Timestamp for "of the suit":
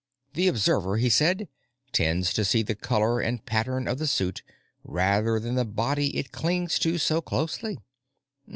3.87-4.41